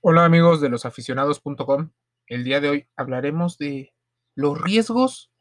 [0.00, 1.90] Hola amigos de losaficionados.com.
[2.28, 3.92] El día de hoy hablaremos de
[4.36, 5.32] los riesgos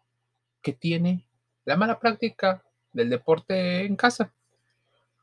[0.64, 1.30] que tiene
[1.64, 4.34] la mala práctica del deporte en casa.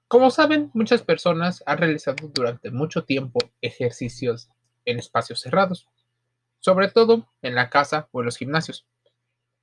[0.07, 4.51] Como saben, muchas personas han realizado durante mucho tiempo ejercicios
[4.85, 5.89] en espacios cerrados,
[6.61, 8.87] sobre todo en la casa o en los gimnasios.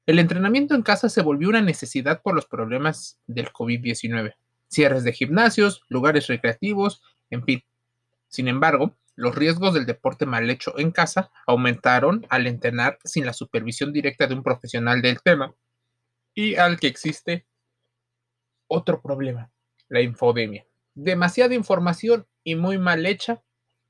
[0.06, 4.36] El entrenamiento en casa se volvió una necesidad por los problemas del COVID-19,
[4.68, 7.64] cierres de gimnasios, lugares recreativos, en fin.
[8.28, 13.34] Sin embargo, los riesgos del deporte mal hecho en casa aumentaron al entrenar sin la
[13.34, 15.54] supervisión directa de un profesional del tema
[16.34, 17.45] y al que existe
[18.66, 19.52] otro problema,
[19.90, 20.66] la infodemia.
[20.95, 23.44] Demasiada información y muy mal hecha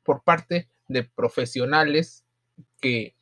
[0.03, 2.25] por parte de profesionales
[2.81, 3.15] que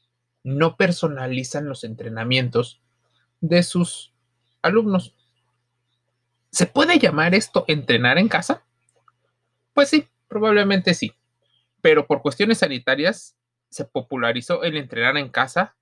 [0.43, 2.81] no personalizan los entrenamientos
[3.39, 4.15] de sus
[4.63, 5.15] alumnos.
[6.49, 8.65] ¿Se puede llamar esto entrenar en casa?
[9.73, 11.13] Pues sí, probablemente sí
[11.81, 13.37] pero por cuestiones sanitarias
[13.69, 15.75] se popularizó el entrenar en casa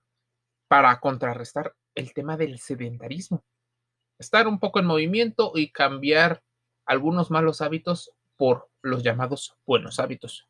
[0.67, 3.43] para contrarrestar el tema del sedentarismo.
[4.19, 6.43] Estar un poco en movimiento y cambiar
[6.85, 10.47] algunos malos hábitos por los llamados buenos hábitos.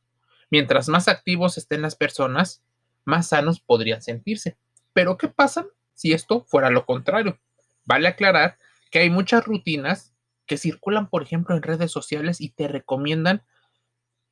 [0.50, 2.64] Mientras más activos estén las personas,
[3.06, 4.58] más sanos podrían sentirse.
[4.94, 7.40] Pero ¿qué pasa si esto fuera lo contrario?
[7.86, 8.58] Vale aclarar
[8.92, 10.14] que hay muchas rutinas
[10.46, 13.44] que circulan, por ejemplo, en redes sociales y te recomiendan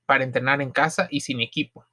[0.05, 1.85] para entrenar en casa y sin equipo.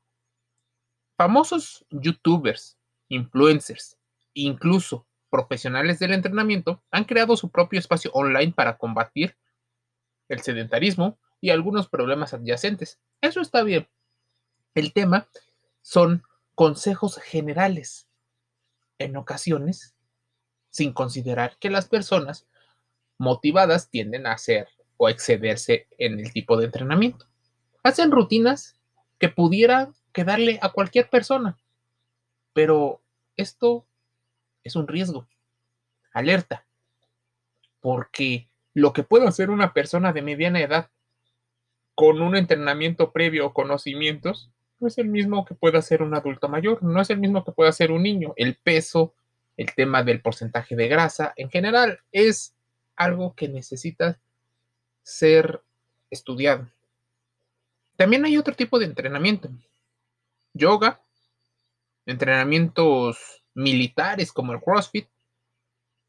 [1.16, 3.98] Famosos youtubers, influencers,
[4.34, 9.36] incluso profesionales del entrenamiento han creado su propio espacio online para combatir
[10.28, 13.00] el sedentarismo y algunos problemas adyacentes.
[13.20, 13.88] Eso está bien.
[14.74, 15.28] El tema
[15.80, 16.22] son
[16.54, 18.08] consejos generales,
[18.98, 19.94] en ocasiones,
[20.70, 22.46] sin considerar que las personas
[23.18, 27.26] motivadas tienden a hacer o excederse en el tipo de entrenamiento.
[27.82, 28.76] Hacen rutinas
[29.18, 31.56] que pudiera quedarle a cualquier persona,
[32.52, 33.00] pero
[33.36, 33.84] esto
[34.64, 35.26] es un riesgo.
[36.12, 36.64] Alerta,
[37.80, 40.90] porque lo que puede hacer una persona de mediana edad
[41.94, 44.50] con un entrenamiento previo o conocimientos
[44.80, 47.52] no es el mismo que puede hacer un adulto mayor, no es el mismo que
[47.52, 48.34] puede hacer un niño.
[48.36, 49.14] El peso,
[49.56, 52.54] el tema del porcentaje de grasa, en general es
[52.96, 54.18] algo que necesita
[55.02, 55.62] ser
[56.10, 56.68] estudiado.
[57.96, 59.50] También hay otro tipo de entrenamiento.
[60.54, 61.02] Yoga,
[62.06, 65.08] entrenamientos militares como el CrossFit,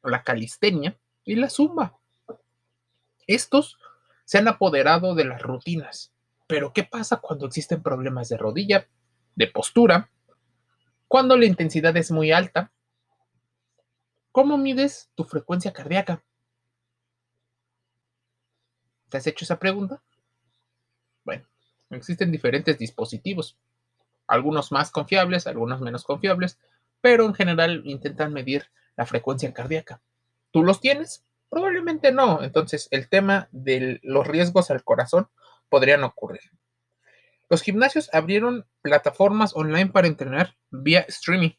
[0.04, 1.98] la calistenia y la zumba.
[3.28, 3.78] Estos
[4.26, 6.14] se han apoderado de las rutinas.
[6.48, 8.88] Pero ¿qué pasa cuando existen problemas de rodilla,
[9.36, 10.10] de postura?
[11.08, 12.72] Cuando la intensidad es muy alta.
[14.32, 16.24] ¿Cómo mides tu frecuencia cardíaca?
[19.10, 20.02] ¿Te has hecho esa pregunta?
[21.94, 23.58] Existen diferentes dispositivos,
[24.28, 26.60] algunos más confiables, algunos menos confiables,
[27.02, 28.66] pero en general intentan medir
[28.96, 30.02] la frecuencia cardíaca.
[30.52, 31.26] ¿Tú los tienes?
[31.50, 32.42] Probablemente no.
[32.44, 35.28] Entonces, el tema de los riesgos al corazón
[35.70, 36.42] podrían ocurrir.
[37.50, 41.52] Los gimnasios abrieron plataformas online para entrenar vía streaming.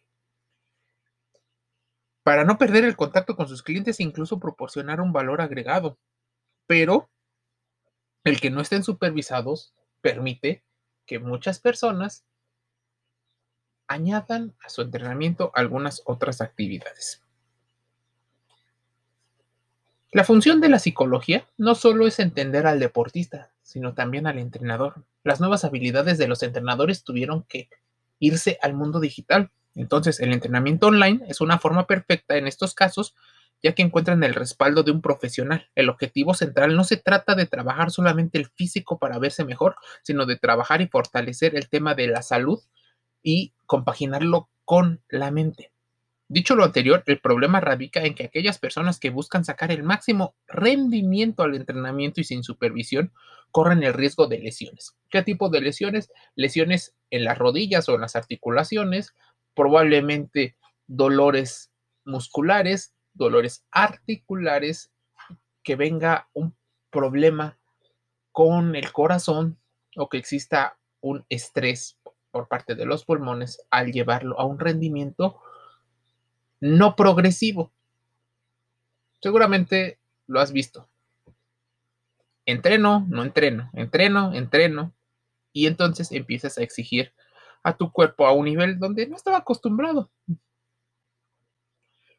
[2.22, 5.99] Para no perder el contacto con sus clientes e incluso proporcionar un valor agregado.
[6.66, 7.11] Pero
[8.25, 10.62] el que no estén supervisados permite
[11.06, 12.26] que muchas personas
[13.87, 17.22] añadan a su entrenamiento algunas otras actividades.
[20.12, 25.06] La función de la psicología no solo es entender al deportista, sino también al entrenador.
[25.22, 27.71] Las nuevas habilidades de los entrenadores tuvieron que
[28.19, 29.53] irse al mundo digital.
[29.75, 33.15] Entonces, el entrenamiento online es una forma perfecta en estos casos
[33.64, 35.70] ya que encuentran el respaldo de un profesional.
[35.75, 40.26] El objetivo central no se trata de trabajar solamente el físico para verse mejor, sino
[40.26, 42.60] de trabajar y fortalecer el tema de la salud
[43.22, 45.72] y compaginarlo con la mente.
[46.28, 50.34] Dicho lo anterior, el problema radica en que aquellas personas que buscan sacar el máximo
[50.47, 53.12] rendimiento al entrenamiento y sin supervisión
[53.50, 54.94] corren el riesgo de lesiones.
[55.08, 56.12] ¿Qué tipo de lesiones?
[56.34, 59.15] Lesiones en las rodillas o en las articulaciones,
[59.54, 60.54] probablemente
[60.86, 61.71] dolores
[62.04, 64.93] musculares, dolores articulares,
[65.63, 66.55] que venga un
[66.91, 67.57] problema
[68.33, 69.59] con el corazón
[69.97, 71.99] o que exista un estrés
[72.31, 75.41] por parte de los pulmones al llevarlo a un rendimiento
[76.61, 77.71] no progresivo.
[79.21, 80.89] Seguramente lo has visto.
[82.47, 84.93] Entreno, no entreno, entreno, entreno.
[85.53, 87.13] Y entonces empiezas a exigir
[87.63, 90.11] a tu cuerpo a un nivel donde no estaba acostumbrado.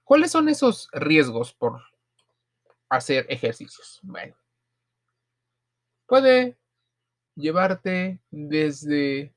[0.06, 1.82] ¿Cuáles son esos riesgos por
[2.90, 4.00] hacer ejercicios?
[4.04, 4.36] Bueno,
[6.06, 6.56] puede
[7.36, 9.34] llevarte desde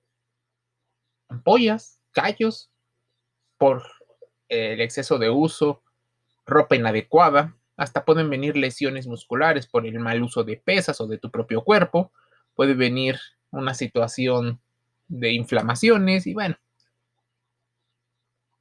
[1.29, 2.71] ampollas, callos,
[3.57, 3.83] por
[4.49, 5.83] el exceso de uso,
[6.47, 11.19] ropa inadecuada, hasta pueden venir lesiones musculares por el mal uso de pesas o de
[11.19, 12.13] tu propio cuerpo,
[12.55, 13.19] puede venir
[13.51, 14.61] una situación
[15.09, 16.57] de inflamaciones y bueno,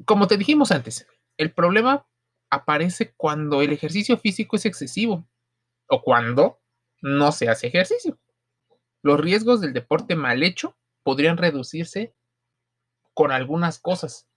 [0.06, 1.06] como te dijimos antes,
[1.38, 2.08] el problema
[2.50, 5.28] aparece cuando el ejercicio físico es excesivo
[5.88, 6.60] o cuando
[7.02, 8.20] no se hace ejercicio.
[9.02, 12.14] Los riesgos del deporte mal hecho podrían reducirse
[13.14, 14.28] con algunas cosas.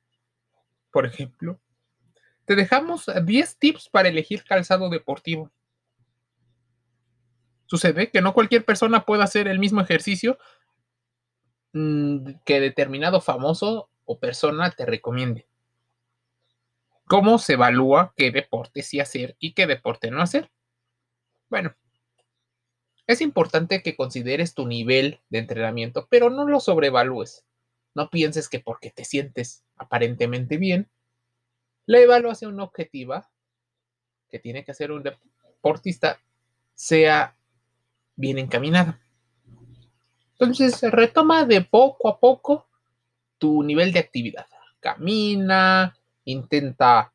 [0.92, 1.60] Por ejemplo,
[2.44, 5.50] te dejamos 10 tips para elegir calzado deportivo.
[7.66, 10.38] Sucede que no cualquier persona puede hacer el mismo ejercicio
[11.72, 15.49] mm, que determinado famoso o persona te recomiende.
[17.10, 20.48] ¿Cómo se evalúa qué deporte sí hacer y qué deporte no hacer?
[21.48, 21.74] Bueno,
[23.08, 27.44] es importante que consideres tu nivel de entrenamiento, pero no lo sobrevalúes.
[27.96, 30.88] No pienses que porque te sientes aparentemente bien,
[31.84, 33.28] la evaluación objetiva
[34.28, 36.20] que tiene que hacer un deportista
[36.76, 37.36] sea
[38.14, 39.00] bien encaminada.
[40.38, 42.68] Entonces, retoma de poco a poco
[43.38, 44.46] tu nivel de actividad.
[44.78, 47.12] Camina, intenta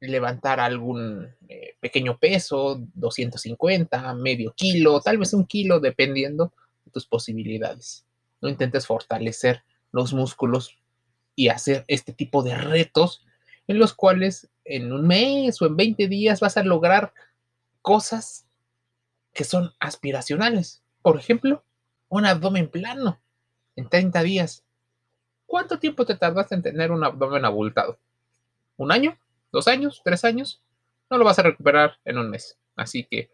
[0.00, 6.52] levantar algún eh, pequeño peso, 250, medio kilo, tal vez un kilo, dependiendo
[6.84, 8.04] de tus posibilidades.
[8.40, 9.62] No intentes fortalecer
[9.92, 10.76] los músculos
[11.36, 13.24] y hacer este tipo de retos
[13.66, 17.12] en los cuales en un mes o en 20 días vas a lograr
[17.82, 18.46] cosas
[19.32, 20.82] que son aspiracionales.
[21.02, 21.64] Por ejemplo,
[22.08, 23.20] un abdomen plano
[23.76, 24.64] en 30 días.
[25.46, 27.98] ¿Cuánto tiempo te tardaste en tener un abdomen abultado?
[28.76, 29.18] ¿Un año?
[29.52, 30.02] ¿Dos años?
[30.04, 30.62] ¿Tres años?
[31.10, 32.58] No lo vas a recuperar en un mes.
[32.76, 33.30] Así que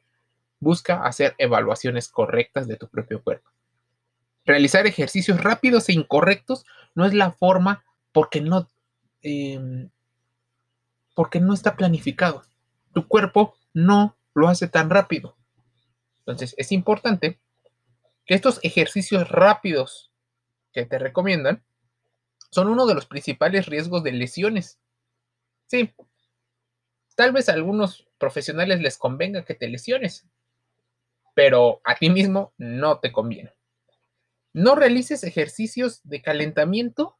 [0.58, 3.50] busca hacer evaluaciones correctas de tu propio cuerpo.
[4.44, 6.64] Realizar ejercicios rápidos e incorrectos
[6.94, 8.68] no es la forma porque no,
[9.22, 9.90] em,
[11.14, 12.42] porque no está planificado.
[12.92, 15.36] Tu cuerpo no lo hace tan rápido.
[16.20, 17.38] Entonces es importante
[18.26, 20.10] que estos ejercicios rápidos
[20.72, 21.64] que te recomiendan
[22.50, 24.78] son uno de los principales riesgos de lesiones
[25.70, 25.94] Sí,
[27.14, 30.26] tal vez a algunos profesionales les convenga que te lesiones,
[31.32, 33.54] pero a ti mismo no te conviene.
[34.52, 37.16] No realices ejercicios de calentamiento,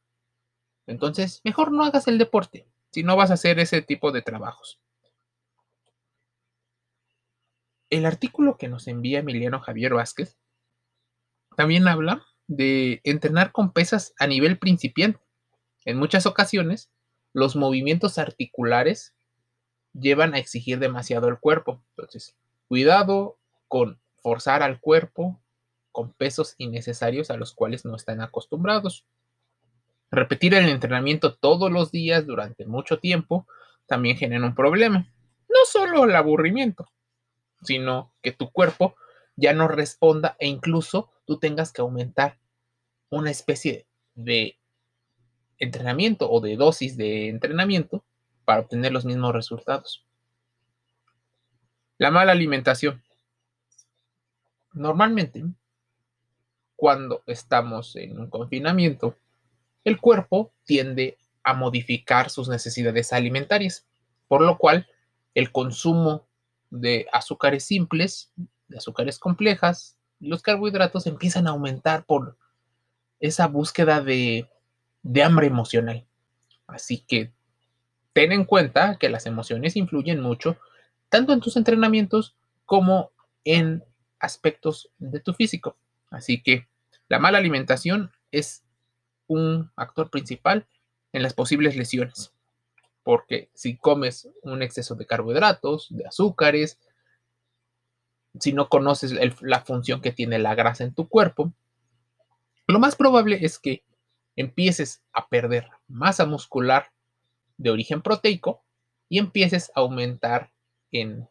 [0.85, 4.81] entonces mejor no hagas el deporte si no vas a hacer ese tipo de trabajos.
[7.89, 10.37] El artículo que nos envía Emiliano Javier Vázquez
[11.55, 15.21] también habla de entrenar con pesas a nivel principiante.
[15.85, 16.91] En muchas ocasiones,
[17.33, 19.13] los movimientos articulares
[19.93, 21.81] llevan a exigir demasiado el cuerpo.
[21.91, 22.35] Entonces,
[22.67, 23.37] cuidado
[23.67, 25.39] con forzar al cuerpo
[25.91, 29.05] con pesos innecesarios a los cuales no están acostumbrados.
[30.09, 33.47] Repetir el entrenamiento todos los días durante mucho tiempo
[33.87, 35.07] también genera un problema.
[35.49, 36.89] No solo el aburrimiento,
[37.61, 38.95] sino que tu cuerpo
[39.35, 42.37] ya no responda e incluso tú tengas que aumentar
[43.09, 43.85] una especie
[44.15, 44.57] de
[45.61, 48.03] entrenamiento o de dosis de entrenamiento
[48.43, 50.05] para obtener los mismos resultados.
[51.97, 53.01] La mala alimentación.
[54.73, 55.45] Normalmente,
[56.75, 59.15] cuando estamos en un confinamiento,
[59.83, 63.85] el cuerpo tiende a modificar sus necesidades alimentarias,
[64.27, 64.87] por lo cual
[65.35, 66.27] el consumo
[66.71, 68.31] de azúcares simples,
[68.67, 72.37] de azúcares complejas, los carbohidratos empiezan a aumentar por
[73.19, 74.49] esa búsqueda de
[75.03, 76.05] de hambre emocional.
[76.67, 77.31] Así que
[78.13, 80.57] ten en cuenta que las emociones influyen mucho
[81.09, 83.11] tanto en tus entrenamientos como
[83.43, 83.83] en
[84.19, 85.75] aspectos de tu físico.
[86.09, 86.67] Así que
[87.09, 88.63] la mala alimentación es
[89.27, 90.67] un actor principal
[91.13, 92.31] en las posibles lesiones.
[93.03, 96.79] Porque si comes un exceso de carbohidratos, de azúcares,
[98.39, 101.51] si no conoces la función que tiene la grasa en tu cuerpo,
[102.67, 103.83] lo más probable es que
[104.35, 106.91] empieces a perder masa muscular
[107.57, 108.63] de origen proteico
[109.09, 110.51] y empieces a aumentar
[110.91, 111.27] en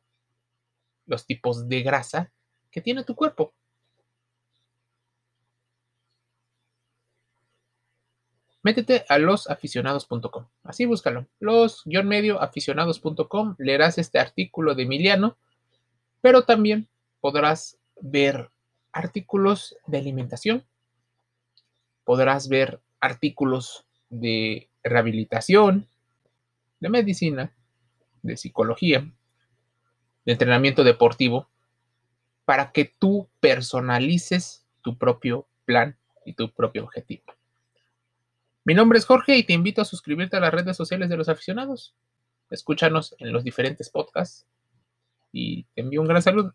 [1.07, 2.33] los tipos de grasa
[2.71, 3.53] que tiene tu cuerpo.
[8.63, 10.47] Métete a losaficionados.com.
[10.65, 11.27] Así búscalo.
[11.41, 13.55] Los-medioaficionados.com.
[13.59, 15.39] Leerás este artículo de Emiliano,
[16.21, 16.87] pero también
[17.21, 18.51] podrás ver
[18.93, 20.65] artículos de alimentación.
[22.05, 25.89] Podrás ver artículos de rehabilitación,
[26.81, 27.53] de medicina,
[28.23, 29.11] de psicología,
[30.25, 31.49] de entrenamiento deportivo,
[32.45, 37.25] para que tú personalices tu propio plan y tu propio objetivo.
[38.65, 41.29] Mi nombre es Jorge y te invito a suscribirte a las redes sociales de los
[41.29, 41.95] aficionados.
[42.51, 44.47] Escúchanos en los diferentes podcasts
[45.33, 46.55] y te envío un gran saludo.